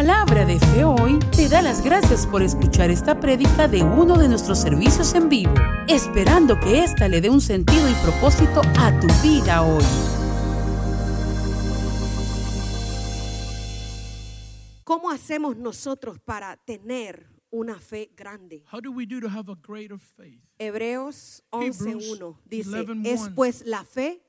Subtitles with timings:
[0.00, 4.28] Palabra de Fe Hoy te da las gracias por escuchar esta prédica de uno de
[4.28, 5.52] nuestros servicios en vivo,
[5.88, 9.84] esperando que ésta le dé un sentido y propósito a tu vida hoy.
[14.84, 18.64] ¿Cómo hacemos nosotros para tener una fe grande?
[18.72, 20.40] How do we do to have a greater faith?
[20.58, 23.06] Hebreos Hebrews 11.1 dice, 11:1.
[23.06, 24.22] es pues la fe,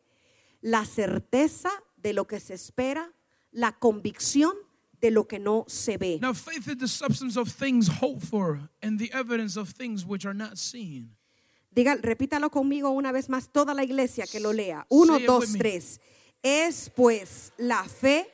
[0.59, 3.13] la certeza de lo que se espera,
[3.53, 4.70] la convicción de
[5.09, 6.19] lo que no se ve.
[6.21, 10.25] Now, faith is the substance of things hoped for and the evidence of things which
[10.25, 11.09] are not seen.
[11.73, 14.85] Diga, repítalo conmigo una vez más, toda la iglesia que lo lea.
[14.89, 15.99] Uno, Say dos, tres.
[16.43, 18.27] Es pues la fe,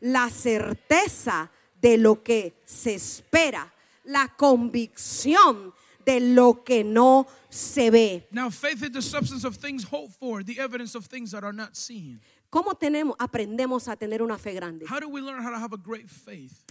[0.00, 3.72] la certeza de lo que se espera,
[4.04, 5.72] la convicción
[6.04, 8.26] de lo que no se ve.
[8.30, 11.52] Now, faith is the substance of things hoped for, the evidence of things that are
[11.52, 12.20] not seen.
[12.54, 14.86] ¿Cómo tenemos, aprendemos a tener una fe grande?
[14.88, 16.62] How do we learn how to have a great faith?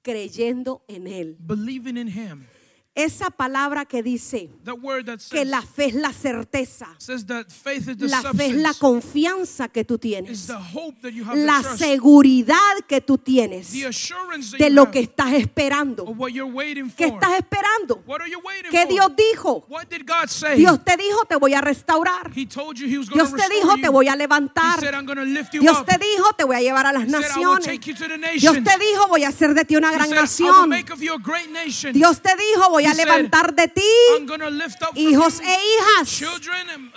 [0.00, 1.36] Creyendo en Él.
[1.40, 2.46] Believing in Him.
[2.94, 4.50] Esa palabra que dice
[5.30, 6.94] que la fe es la certeza,
[7.98, 10.46] la fe es la confianza que tú tienes,
[11.34, 16.04] la seguridad que tú tienes de lo que estás esperando.
[16.94, 18.04] ¿Qué estás esperando?
[18.70, 18.84] ¿Qué?
[18.84, 19.66] Dios dijo?
[20.54, 22.30] Dios te dijo, te voy a restaurar.
[22.36, 24.80] He told you He was going Dios to te dijo, te voy a levantar.
[25.52, 25.86] Dios up.
[25.86, 27.66] te dijo, te voy a llevar a las naciones.
[28.38, 30.70] Dios te dijo, voy a hacer de ti una gran nación.
[31.94, 33.82] Dios te dijo, voy a He said, levantar de ti
[34.94, 36.20] hijos e hijas.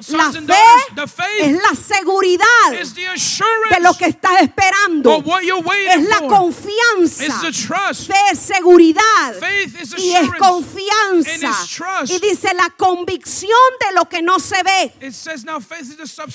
[0.09, 0.31] La
[1.07, 5.23] fe es la seguridad de lo que estás esperando.
[5.89, 7.51] Es la confianza.
[7.93, 9.35] Fe es seguridad.
[9.97, 11.51] Y es confianza.
[12.07, 14.93] Y dice la convicción de lo que no se ve.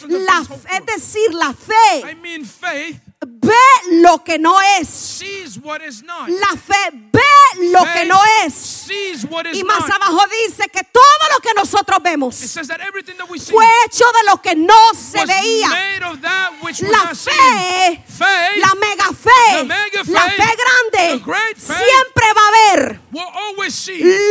[0.09, 0.43] La,
[0.77, 3.53] es decir, la I fe mean faith ve
[4.03, 4.89] lo que no es.
[4.89, 6.29] sees what is not.
[6.29, 7.21] La fe ve
[7.73, 8.55] lo que no es.
[8.55, 9.91] sees what is Y más not.
[10.03, 11.03] abajo dice que todo
[11.35, 14.55] lo que nosotros vemos says that everything that we see fue hecho de lo que
[14.55, 15.69] no se veía.
[16.81, 18.05] La fe,
[18.59, 19.65] la mega fe,
[20.07, 21.23] la fe grande,
[21.57, 23.01] siempre va a ver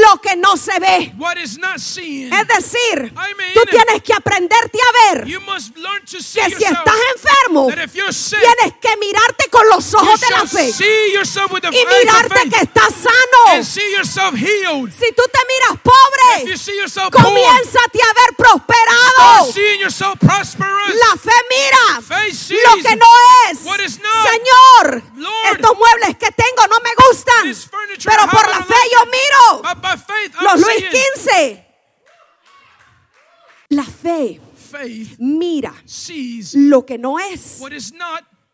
[0.02, 1.14] lo que no se ve.
[1.18, 2.31] what is not seen.
[2.34, 3.14] Es decir,
[3.53, 7.68] tú tienes que aprenderte a ver You must learn to see que si estás enfermo,
[7.68, 10.72] tienes que mirarte con los ojos de la fe
[11.72, 13.63] y mirarte que estás sano.
[14.97, 16.45] Si tú te miras pobre,
[17.12, 19.45] comiénzate a ver prosperado.
[20.95, 22.01] La fe mira
[22.66, 23.06] lo que no
[23.51, 23.59] es.
[24.29, 25.03] Señor,
[25.51, 27.56] estos muebles que tengo no me gustan,
[28.06, 29.61] pero por la fe yo miro
[30.41, 31.66] los Luis seeing 15.
[33.69, 34.41] La fe
[35.19, 35.73] mira
[36.53, 37.57] lo que no es.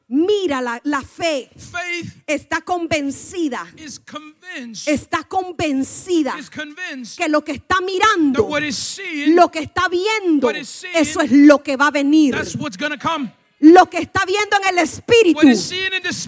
[0.07, 1.49] Mira la, la fe.
[1.57, 3.65] Faith Está convencida.
[3.77, 10.51] is convinced, Está convencida is convinced que lo que está mirando, lo que está viendo,
[10.51, 12.35] eso es lo que va a venir.
[12.35, 13.31] that's what's to come.
[13.73, 15.73] Lo que está viendo en el espíritu, eso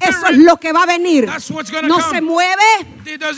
[0.01, 1.29] es lo que va a venir.
[1.83, 2.09] No come.
[2.09, 2.97] se mueve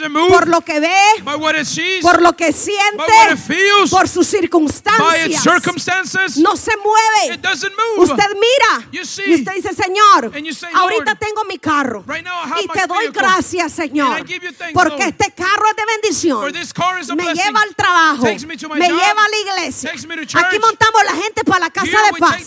[0.09, 6.38] move por lo que ve, sees, por lo que siente, feels, por sus circunstancias.
[6.38, 7.35] No se mueve.
[7.35, 8.09] It doesn't move.
[8.09, 9.23] Usted mira You see.
[9.27, 13.21] y usted dice, Señor, say, ahorita tengo mi carro right now y te doy vehicle.
[13.21, 15.09] gracias, Señor, thanks, porque Lord.
[15.09, 16.39] este carro es de bendición.
[16.39, 17.43] Me blessing.
[17.43, 18.75] lleva al trabajo, me job.
[18.77, 19.91] lleva a la iglesia.
[19.91, 22.43] Aquí montamos la gente para la casa de paz.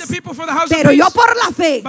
[0.68, 1.82] Pero yo por la fe,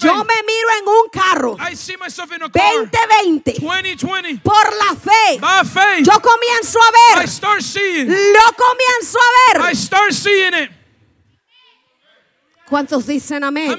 [0.00, 2.62] yo me miro en un carro I see myself in a car.
[2.62, 4.40] 2020 2020.
[4.42, 5.38] por la fe.
[6.02, 8.08] Yo comienzo a ver, start seeing.
[8.08, 10.81] lo comienzo a ver.
[12.72, 13.70] ¿Cuántos dicen amén?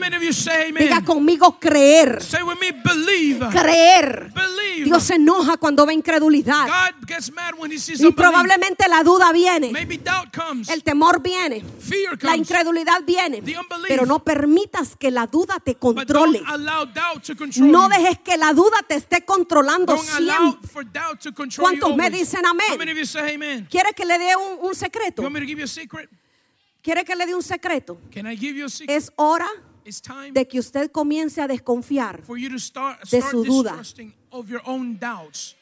[0.78, 3.44] Diga conmigo creer, Say with me, believe.
[3.50, 4.32] creer.
[4.36, 4.84] Believe.
[4.86, 6.68] Dios se enoja cuando ve incredulidad.
[6.68, 10.70] God gets mad when he sees Y probablemente la duda viene, Maybe doubt comes.
[10.70, 12.38] el temor viene, Fear la comes.
[12.38, 13.42] incredulidad viene.
[13.42, 13.88] The unbelief.
[13.88, 16.38] Pero no permitas que la duda te But controle.
[16.38, 20.38] don't allow doubt to control No dejes que la duda te esté controlando Don't allow
[20.52, 20.70] siempre.
[20.70, 22.68] for doubt to control you ¿Cuántos me dicen amén?
[22.74, 23.66] How many of you say amen?
[23.72, 25.24] ¿Quiere que le dé un, un secreto?
[25.24, 26.12] You want me to give you a secret?
[26.84, 27.98] ¿Quiere que le dé un secreto?
[28.12, 28.98] Can I give you a secret?
[28.98, 29.48] Es hora
[29.86, 33.44] It's time de que usted comience a desconfiar for you to start, de start su
[33.46, 33.82] duda.
[34.32, 35.56] of your own doubts.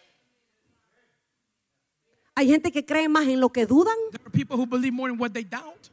[2.35, 3.95] Hay gente que cree más en lo que dudan.
[4.11, 5.91] There are people who believe more in what they doubt.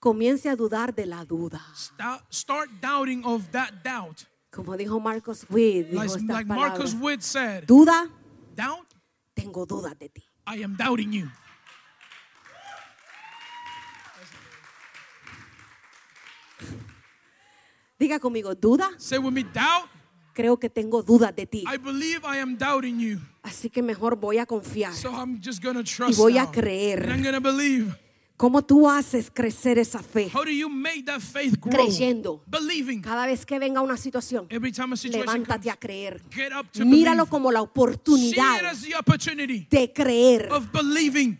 [0.00, 1.60] Comience a dudar de la duda.
[1.74, 4.26] Start, start doubting of that doubt.
[4.50, 6.94] Como dijo Marcos Witt, dijo Like, like.
[7.00, 8.10] Witt said, Duda,
[8.56, 8.86] doubt,
[9.34, 10.24] tengo dudas de ti.
[10.46, 11.28] I am doubting you.
[17.98, 19.88] Diga conmigo, duda, Say with me, doubt,
[20.32, 21.64] creo que tengo dudas de ti.
[21.66, 23.18] I believe I am doubting you.
[23.42, 24.94] Así que mejor voy a confiar.
[24.94, 27.02] So I'm just to trust voy a creer.
[27.10, 27.92] And I'm to believe.
[28.36, 30.30] ¿Cómo tú haces crecer esa fe?
[30.32, 31.72] How do you make that faith grow?
[31.72, 32.40] Creyendo.
[32.46, 33.02] Believing.
[33.02, 36.22] Cada vez que venga una situación, Every time a situation levántate comes, a creer.
[36.30, 37.30] get up to Míralo believe.
[37.30, 38.62] como la oportunidad
[39.70, 40.66] de creer of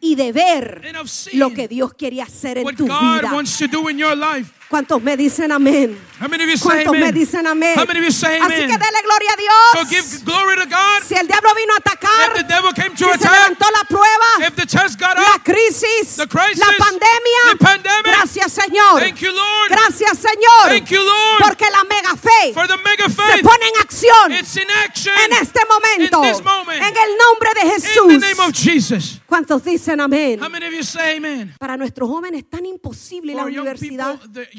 [0.01, 3.21] y de ver and of seeing lo que Dios quería hacer en what tu God
[3.21, 3.33] vida.
[3.33, 4.53] wants to do in your life.
[4.69, 5.99] ¿Cuántos me dicen amén?
[6.21, 7.79] How many of you say ¿Cuántos me dicen amén?
[7.79, 9.89] Así que dele gloria a So Dios.
[9.89, 11.03] give glory to God.
[11.07, 13.67] Si el diablo vino a atacar, If the devil came si to se attack, levantó
[13.73, 18.05] la prueba, if the test got la up, crisis, the crisis, la pandemia, the pandemic.
[18.13, 19.01] gracias Señor.
[19.01, 19.71] Thank you, Lord.
[19.71, 20.65] Gracias Señor.
[20.69, 21.43] Thank you, Lord.
[21.45, 25.15] Porque la mega fe For the mega se faith, pone en acción it's in action
[25.25, 26.23] en este momento.
[26.25, 26.83] in this moment.
[26.83, 28.89] En el nombre de in the name of Jesús.
[28.89, 29.21] Jesus.
[29.27, 30.41] ¿Cuántos dicen amén?
[30.43, 31.55] How many of you say amen?
[31.59, 34.19] Para nuestros jóvenes es tan imposible la For young universidad.
[34.21, 34.58] people, the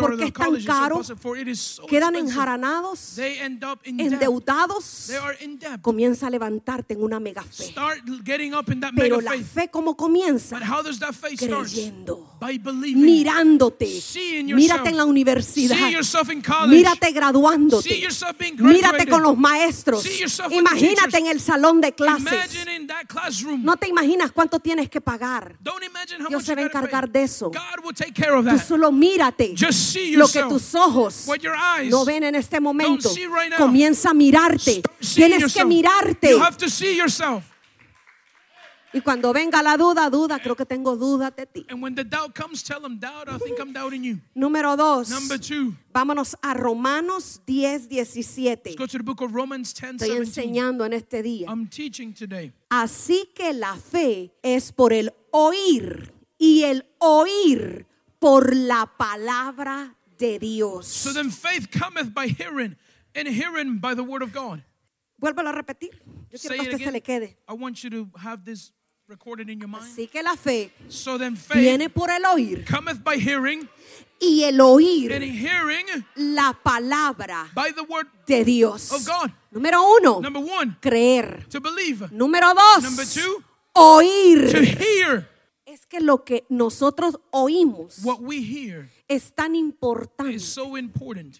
[0.00, 3.80] Porque the es tan caro, possible, for it is so Quedan enjaranados, They end up
[3.84, 4.12] in debt.
[4.12, 5.06] endeudados.
[5.08, 5.80] They are in debt.
[5.82, 7.64] Comienza a levantarte en una mega fe.
[7.64, 11.14] Start getting up in that Pero mega la fe como comienza But how does that
[11.14, 11.66] faith start?
[11.68, 12.35] creyendo.
[12.94, 13.88] Mirándote.
[14.44, 15.76] Mírate en la universidad.
[16.68, 18.08] Mírate graduándote.
[18.58, 20.06] Mírate con los maestros.
[20.50, 22.66] Imagínate en el salón de clases.
[23.58, 25.56] No te imaginas cuánto tienes que pagar.
[26.28, 27.50] Dios se va a encargar de eso.
[27.50, 28.66] God will take care of Tú that.
[28.66, 29.54] solo mírate
[30.12, 31.26] lo que tus ojos
[31.88, 33.10] no ven en este momento.
[33.56, 34.82] Comienza a mirarte.
[35.14, 35.66] Tienes que yourself.
[35.68, 36.30] mirarte.
[36.30, 37.44] You have to see yourself.
[38.96, 41.66] Y cuando venga la duda, duda, creo que tengo dudas de ti.
[41.68, 44.20] And when the doubt comes, tell them, doubt, I think I'm doubting you.
[44.34, 45.10] Número dos.
[45.46, 48.62] Two, Vámonos a Romanos 10, 17.
[48.64, 50.22] let's go to the book of Romans 10, Estoy 17.
[50.22, 51.46] enseñando en este día.
[51.46, 52.54] I'm teaching today.
[52.70, 57.84] Así que la fe es por el oír y el oír
[58.18, 60.86] por la palabra de Dios.
[60.86, 62.76] So then faith cometh by hearing,
[63.14, 64.62] and hearing by the word of God.
[65.20, 66.02] Vuelvo a repetir.
[66.30, 67.36] Yo quiero que se le quede.
[67.46, 68.72] I want you to have this
[69.08, 69.84] recorded in your mind.
[69.84, 73.68] Así que la fe So then faith viene por el oír cometh by hearing,
[74.20, 75.86] y el and oír hearing
[76.16, 78.90] la palabra by the word de Dios.
[78.92, 79.30] of God.
[79.52, 81.46] Número uno, Number one, creer.
[81.48, 82.08] to believe.
[82.10, 83.44] Número dos, Number two, to
[83.74, 84.78] oír.
[84.78, 85.28] hear.
[85.64, 90.34] Es que lo que nosotros oímos What we hear es tan importante.
[90.34, 91.38] is so important.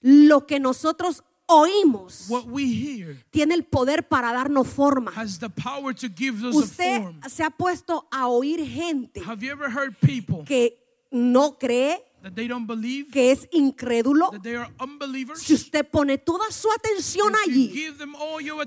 [0.00, 5.10] Lo que nosotros oímos What we hear tiene el poder para darnos forma.
[5.16, 7.20] has the power to give us a Usted form.
[7.28, 10.78] se ha puesto a oír gente Have you ever heard people que
[11.10, 14.30] no cree, that they don't believe, que es incrédulo.
[14.32, 15.40] that they are unbelievers?
[15.40, 17.88] Si usted pone toda su atención allí,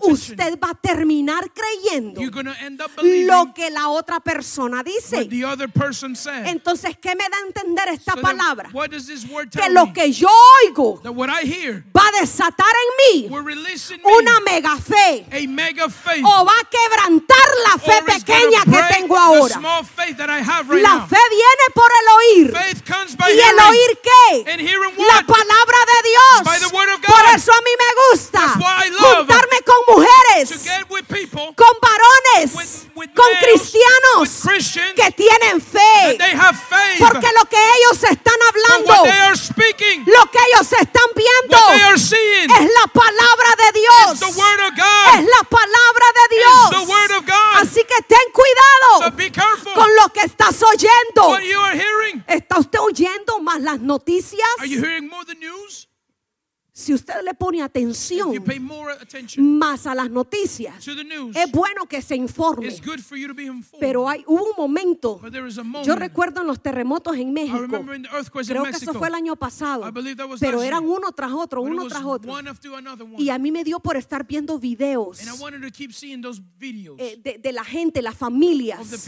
[0.03, 5.25] usted va a terminar creyendo lo que la otra persona what dice.
[5.30, 6.48] the other person said.
[6.48, 8.69] Entonces, ¿qué me da a entender esta palabra?
[8.74, 10.30] what does this word Que lo que yo
[10.65, 15.89] oigo That what I hear, va a desatar en mí una mega fe a mega
[15.89, 16.24] faith.
[16.25, 17.38] o va a quebrantar
[17.68, 19.59] la fe pequeña que tengo ahora.
[19.59, 21.07] La now.
[21.07, 22.07] fe viene por el
[22.39, 22.53] oír.
[23.42, 24.44] ¿Y el oír qué?
[24.98, 26.70] La palabra de Dios.
[27.08, 27.72] Por eso a mí
[59.13, 59.50] attention.
[59.72, 62.68] Attention más a las noticias, to the news, es bueno que se informe.
[62.68, 63.80] it's good for you to be informed.
[63.80, 65.20] Pero hay, hubo un momento,
[65.63, 65.86] moment.
[65.86, 67.84] yo recuerdo en los terremotos en México,
[68.48, 69.92] creo que eso fue el año pasado,
[70.40, 72.32] pero eran uno tras otro, uno tras otro.
[72.32, 73.16] one after another one.
[73.22, 78.13] Y a mí me dio por estar viendo videos eh, de, de la gente, las
[78.13, 79.08] of the familias.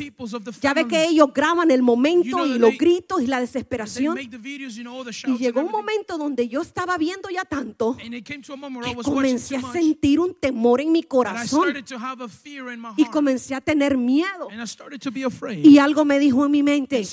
[0.61, 3.39] Ya ve que ellos graban el momento You know y los they- gritos y la
[3.39, 4.15] desesperación.
[4.15, 9.57] videos, you know, Y llegó un momento donde yo estaba viendo ya tanto que comencé
[9.57, 11.73] a sentir un temor en mi corazón
[12.97, 14.49] y comencé a tener miedo.
[14.51, 15.65] And I started to be afraid.
[15.65, 17.03] Y algo me dijo en mi mente.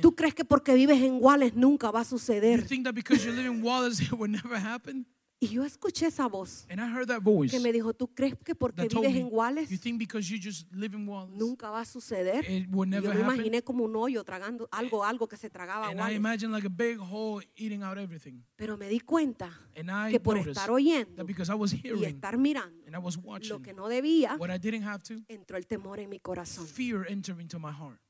[0.00, 2.66] ¿tú crees que porque vives en Wales nunca va a suceder?
[5.40, 5.46] Wallace?
[5.46, 8.34] Y yo escuché esa voz And I heard that voice que me dijo, ¿tú crees
[8.44, 11.06] que porque that told vives me, en Wales you think because you just live in
[11.08, 12.44] Wallace, nunca va a suceder?
[12.44, 13.36] it never Yo me happen?
[13.36, 16.16] imaginé como un hoyo tragando algo, algo que se tragaba And I Wales.
[16.16, 18.42] imagine like a big hole eating out everything.
[18.56, 21.72] Pero me di cuenta And I que por noticed estar oyendo that because I was
[21.72, 24.84] y hearing estar mirando and I was lo watching que no debía, what I didn't
[24.84, 26.66] have to, entró el temor en mi corazón.
[26.66, 28.00] fear entered into my heart.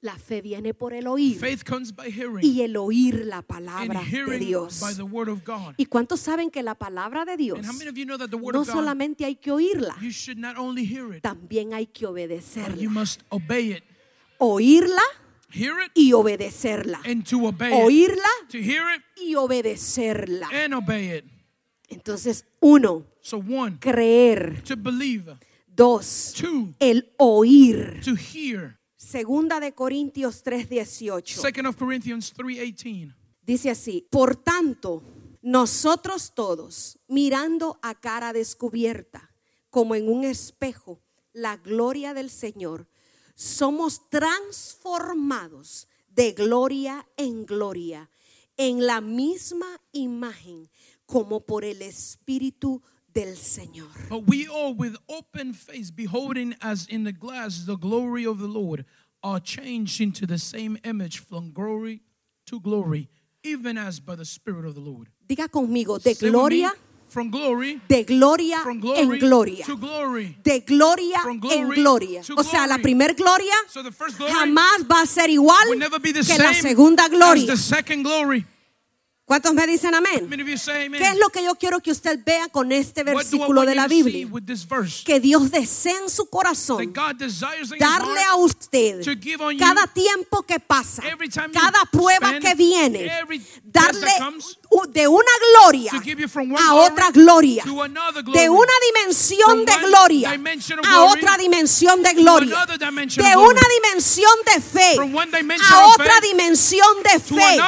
[0.00, 4.00] La fe viene por el oír Faith comes by hearing, y el oír la palabra
[4.04, 4.78] de Dios.
[4.80, 5.74] by the word of God.
[5.76, 7.58] ¿Y cuántos saben que la palabra de Dios
[7.94, 12.90] you know that the word no solamente hay que oírla, it, también hay que obedecerla?
[12.90, 13.82] must obey it.
[14.38, 15.02] Oírla
[15.50, 17.00] Hear it y obedecerla.
[17.04, 17.84] and to obey it.
[17.84, 20.48] Oírla To hear it y obedecerla.
[20.52, 21.24] and obey it.
[21.88, 24.62] Entonces, uno, So one, creer.
[24.62, 25.36] to believe.
[25.74, 28.00] Dos, Two, el oír.
[28.04, 28.77] to hear.
[28.98, 31.40] Segunda de Corintios 3:18.
[31.40, 33.14] Second of Corinthians 3:18.
[33.42, 35.04] Dice así, por tanto,
[35.40, 39.32] nosotros todos, mirando a cara descubierta,
[39.70, 41.00] como en un espejo,
[41.32, 42.88] la gloria del Señor,
[43.36, 48.10] somos transformados de gloria en gloria,
[48.56, 50.68] en la misma imagen,
[51.06, 52.82] como por el Espíritu
[53.14, 53.88] del Señor.
[54.08, 58.46] But we all, with open face, beholding as in the glass the glory of the
[58.48, 58.84] Lord,
[59.22, 62.02] are changed into the same image from glory
[62.46, 63.08] to glory,
[63.42, 65.08] even as by the Spirit of the Lord.
[65.28, 66.72] Diga conmigo, de Say gloria,
[67.08, 69.64] from glory, de gloria from glory en gloria.
[69.64, 70.36] to glory.
[70.42, 72.22] de gloria From en gloria.
[72.22, 72.82] to O sea, la glory.
[72.82, 76.20] primer gloria So the first glory jamás va a ser igual will never be the
[76.20, 77.54] que same la segunda gloria.
[79.28, 80.26] ¿Cuántos me dicen amén?
[80.26, 84.26] ¿Qué es lo que yo quiero que usted vea con este versículo de la Biblia?
[85.04, 86.94] Que Dios desea en su corazón
[87.78, 89.04] darle a usted
[89.58, 91.02] cada tiempo que pasa,
[91.52, 93.12] cada prueba que viene,
[93.64, 94.12] darle
[94.90, 95.90] de una gloria
[96.58, 100.38] a otra gloria, de una dimensión de gloria
[100.84, 104.98] a otra dimensión de gloria, de una dimensión de fe
[105.70, 107.60] a otra dimensión de fe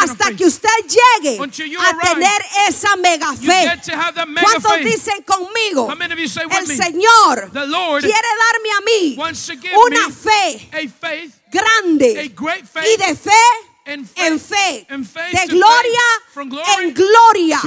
[0.00, 3.80] hasta que usted llegue a tener esa mega fe.
[4.42, 5.88] ¿Cuántos dicen conmigo?
[5.90, 6.66] El?
[6.66, 7.50] Señor
[8.00, 9.16] quiere darme a mí
[9.76, 10.70] una fe
[11.50, 13.30] grande y de fe
[13.90, 16.00] en fe, de gloria
[16.80, 17.60] en gloria.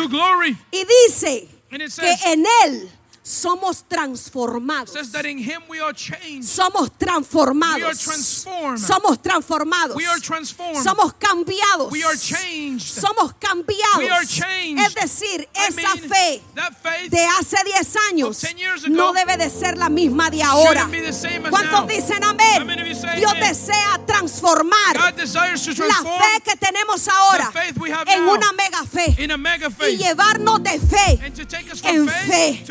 [0.72, 2.90] Y dice que en Él
[3.24, 4.90] somos transformados.
[4.90, 6.44] says that in Him we are changed.
[6.44, 7.78] Somos transformados.
[7.78, 8.80] We are transformed.
[8.80, 9.96] Somos transformados.
[9.96, 10.86] We are transformed.
[10.86, 11.90] Somos cambiados.
[11.90, 12.86] We are changed.
[12.86, 13.98] Somos cambiados.
[13.98, 14.84] We are changed.
[14.86, 18.84] Es decir, I esa mean, fe that faith de hace 10 años of 10 years
[18.84, 20.86] ago no debe de ser la misma de ahora.
[20.92, 21.88] be the same as ¿Cuántos now.
[21.88, 22.83] dicen amén?
[23.16, 27.52] Dios desea transformar la fe que tenemos ahora
[28.08, 29.16] en una mega fe
[29.92, 31.20] y llevarnos de fe
[31.84, 32.64] en fe,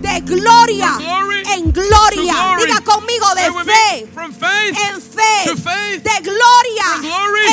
[0.00, 0.98] de gloria
[1.54, 2.56] en gloria.
[2.58, 4.08] Diga conmigo de fe
[4.90, 5.44] en fe,
[6.00, 6.88] de gloria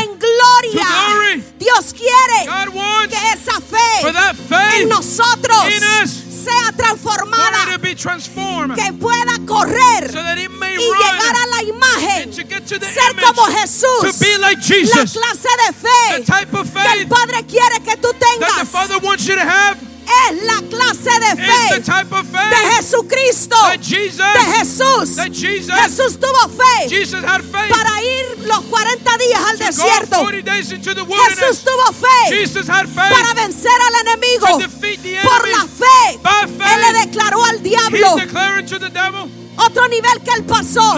[0.01, 0.87] en gloria.
[1.57, 2.49] Dios quiere
[3.09, 5.57] que esa fe en nosotros
[6.43, 7.79] sea for transformada,
[8.75, 15.13] que pueda correr so y llegar a la imagen, ser como Jesús, like la Jesus.
[15.13, 18.67] clase de fe que el Padre quiere que tú tengas
[20.29, 25.15] Es la clase de fe type of de faith Jesucristo, Jesus, de Jesús.
[25.31, 26.87] Jesus, Jesús tuvo fe
[27.69, 30.19] para ir los 40 días al desierto.
[30.21, 34.47] 40 days into the Jesús tuvo fe Jesus had faith para vencer al enemigo.
[34.47, 36.19] to defeat the Por la fe,
[36.73, 38.15] Él le declaró al diablo
[39.57, 40.93] otro nivel que él pasó.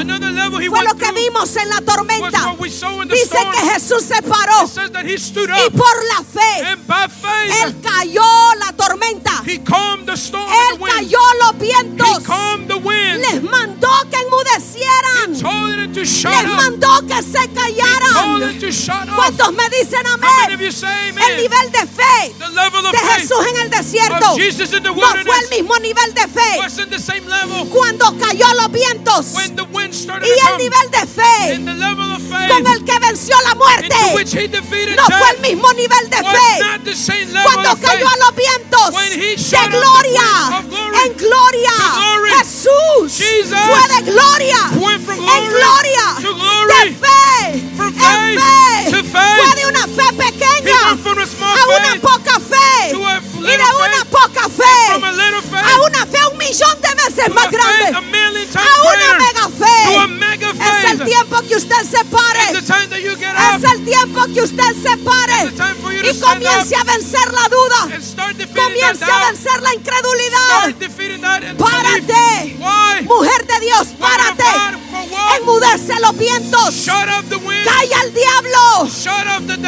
[0.69, 2.39] Fue lo que vimos en la tormenta.
[3.15, 4.67] Dice que Jesús se paró
[5.65, 6.77] y por la fe
[7.63, 8.23] él cayó
[8.59, 9.41] la tormenta.
[10.71, 12.07] Él cayó los vientos.
[13.21, 15.35] Les mandó que enmudecieran.
[16.45, 18.04] Les mandó que se callaran.
[19.15, 20.29] ¿Cuántos me dicen amén?
[21.29, 22.35] El nivel de fe
[22.91, 24.35] de Jesús en el desierto
[24.95, 26.57] no fue el mismo nivel de fe
[27.69, 29.25] cuando cayó los vientos.
[30.25, 31.55] Y el nivel de fe
[32.49, 33.95] con el que venció la muerte
[34.95, 36.59] no fue el mismo nivel de fe
[37.43, 38.91] cuando cayó a los vientos
[39.51, 40.63] de gloria
[41.05, 41.71] en gloria.
[42.39, 43.13] Jesús
[43.47, 45.05] fue de gloria en
[45.49, 46.05] gloria
[46.85, 47.04] de fe
[57.25, 57.97] veces to más a a grande.
[58.55, 60.83] a una mega a fe.
[60.85, 62.41] es el tiempo que usted se pare.
[63.55, 65.53] Es el tiempo que usted se pare.
[66.03, 67.81] Y comience a vencer la duda.
[68.53, 70.75] comience a vencer la incredulidad.
[71.57, 72.57] Párate.
[73.03, 74.43] Mujer de Dios párate.
[75.39, 76.75] enmudece los vientos.
[76.85, 78.89] Calla al diablo.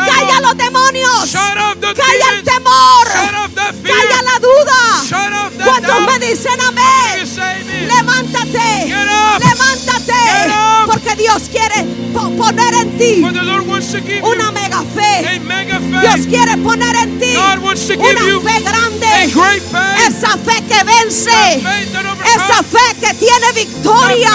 [0.05, 1.35] Calla los demonios
[12.57, 13.23] poner en ti
[14.23, 15.41] una mega fe.
[16.01, 19.07] Dios quiere poner en ti una fe grande.
[20.07, 21.61] Esa fe que vence.
[22.35, 24.31] Esa fe que tiene victoria.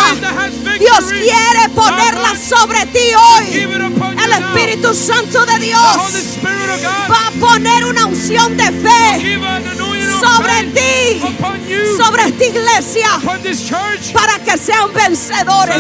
[0.78, 3.68] Dios quiere ponerla sobre ti hoy.
[4.24, 4.32] El.
[4.32, 5.78] Espíritu Santo de Dios
[7.10, 9.38] va a poner una unción de fe
[10.20, 11.22] sobre ti,
[11.96, 13.08] sobre esta iglesia,
[14.12, 15.76] para que sean vencedores.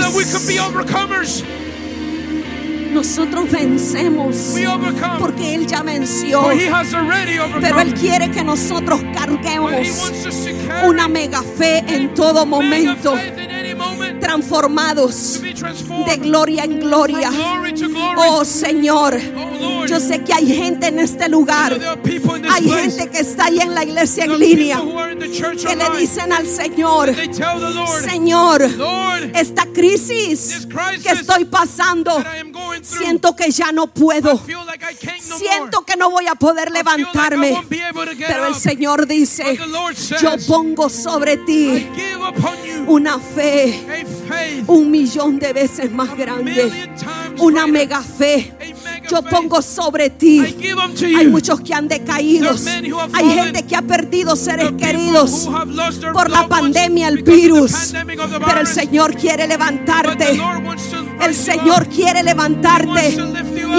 [2.92, 4.54] Nosotros vencemos
[5.18, 6.42] porque Él ya venció.
[7.60, 10.12] Pero Él quiere que nosotros carguemos
[10.84, 13.14] una mega fe en todo momento,
[14.20, 17.30] transformados de gloria en gloria.
[18.16, 19.51] Oh Señor, oh
[19.86, 21.78] yo sé que hay gente en este lugar,
[22.50, 27.14] hay gente que está ahí en la iglesia en línea, que le dicen al Señor,
[28.02, 28.62] Señor,
[29.34, 30.66] esta crisis
[31.02, 32.22] que estoy pasando,
[32.82, 34.40] siento que ya no puedo,
[35.18, 37.62] siento que no voy a poder levantarme.
[37.68, 38.54] Pero el.
[38.54, 39.58] Señor dice,
[40.20, 41.88] yo pongo sobre ti
[42.86, 44.06] una fe
[44.66, 46.70] un millón de veces más grande,
[47.38, 48.71] una mega fe.
[49.12, 50.40] Yo pongo sobre ti.
[51.18, 52.50] Hay muchos que han decaído.
[53.12, 55.50] Hay gente que ha perdido seres queridos
[56.14, 57.92] por la pandemia, el virus.
[58.46, 58.66] Pero el.
[58.72, 60.40] Señor quiere levantarte.
[61.24, 63.16] El Señor quiere levantarte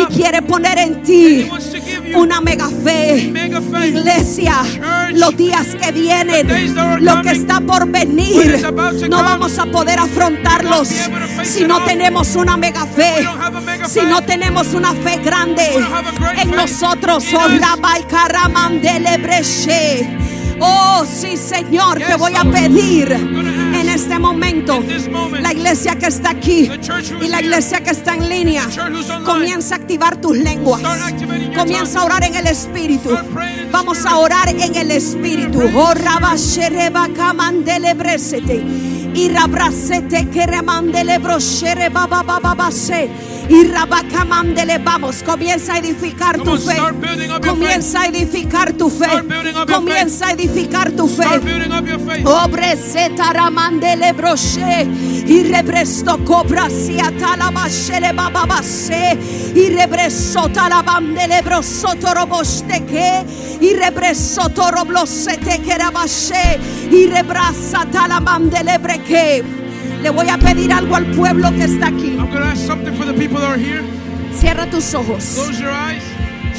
[0.02, 1.50] y quiere poner en ti
[2.16, 3.32] una mega fe.
[3.86, 4.64] Iglesia,
[5.14, 8.66] los días que vienen, lo que está por venir,
[9.10, 10.90] no vamos a poder afrontarlos
[11.44, 13.28] si no tenemos una mega fe,
[13.88, 15.70] si no tenemos una fe grande
[16.38, 17.26] en nosotros.
[17.34, 17.48] Oh.
[20.60, 23.10] Oh, sí, Señor, te voy a pedir
[23.94, 24.84] Este momento,
[25.40, 26.68] la iglesia que está aquí
[27.22, 28.68] y la iglesia que está en línea,
[29.24, 30.82] comienza a activar tus lenguas.
[31.56, 33.16] Comienza a orar en el Espíritu.
[33.72, 35.60] Vamos a orar en el Espíritu.
[35.76, 35.94] Oh.
[39.14, 39.30] Y
[40.32, 41.20] que remandele
[43.50, 45.24] Y rabakamandele vamos.
[45.24, 46.78] Comienza a edificar tu fe.
[47.46, 49.24] Comienza a edificar tu fe.
[49.68, 51.28] Comienza a edificar tu fe.
[52.26, 52.74] Obre
[53.34, 54.88] ramandele broche
[55.26, 59.18] y rebresto cobra si atalabashele bababase
[59.56, 62.84] y rebreso talabandele brosoto roboste
[63.60, 66.60] y rebreso toroblosete que rabashe
[66.92, 69.63] y rebrasa talabandele breque.
[70.04, 72.18] Le voy a pedir algo al pueblo que está aquí.
[72.18, 73.82] I'm going to ask something for the people that are here.
[74.34, 75.36] Cierra tus ojos.
[75.36, 76.04] Close your eyes.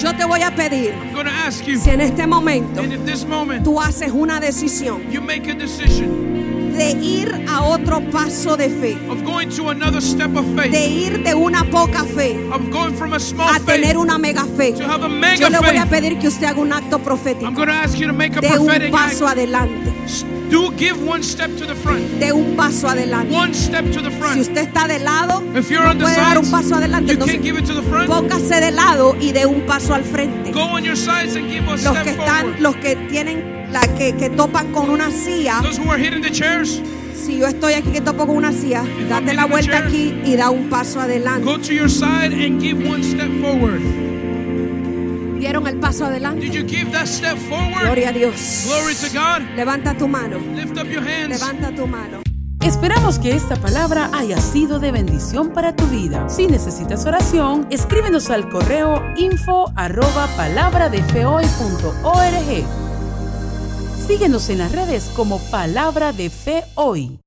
[0.02, 2.82] Yo te voy a pedir I'm going to ask you, si en este momento
[3.28, 8.68] moment, tú haces una decisión you make a decision de ir a otro paso de
[8.70, 8.96] fe.
[9.08, 12.94] of going to another step of faith, de ir de una poca fe of going
[12.94, 14.72] from a small a tener una mega fe.
[14.72, 17.46] to have a Yo mega le voy a pedir que usted haga un acto profético
[17.46, 19.10] I'm going to ask you to make a de un prophetic act.
[19.10, 19.93] paso adelante,
[20.50, 22.00] Do give one step to the front.
[22.20, 23.34] de un paso adelante.
[23.34, 24.40] One step to the Si front.
[24.40, 27.12] usted está de lado, If you're on the puede dar un paso adelante.
[27.12, 28.06] you can't Entonces, give it to the front.
[28.08, 30.52] póngase de lado y de un paso al frente.
[30.52, 32.60] Go on your sides and give a Los step que están, forward.
[32.60, 35.60] los que tienen, la que, que topan con una silla.
[35.62, 36.80] Those who are hitting the chairs,
[37.14, 40.36] Si yo estoy aquí que topo con una silla, date la vuelta chair, aquí y
[40.36, 41.42] da un paso adelante.
[41.46, 43.80] go to your side and give one step forward.
[45.44, 46.46] ¿Dieron el paso adelante?
[46.46, 47.82] Did you give that step forward?
[47.82, 48.64] Gloria a Dios.
[48.64, 49.42] Glory to God.
[49.54, 50.38] Levanta tu mano.
[50.38, 51.38] Lift up your hands.
[51.38, 52.22] Levanta tu mano.
[52.62, 56.30] Esperamos que esta palabra haya sido de bendición para tu vida.
[56.30, 62.64] Si necesitas oración, escríbenos al correo info arroba palabradefehoy.org.
[64.06, 67.18] Síguenos en las redes como Palabra de Fe Hoy.